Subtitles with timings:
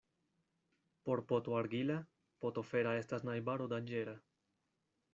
[1.09, 1.99] Por poto argila
[2.41, 4.21] poto fera estas najbaro danĝera.